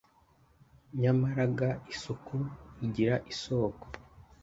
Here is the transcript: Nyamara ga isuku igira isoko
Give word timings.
Nyamara 1.01 1.43
ga 1.57 1.69
isuku 1.93 2.37
igira 2.85 3.15
isoko 3.31 3.85